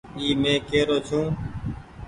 مين 0.15 0.41
اي 0.49 0.55
ڪي 0.69 0.79
رو 0.87 0.97
ڇو۔ 1.07 1.19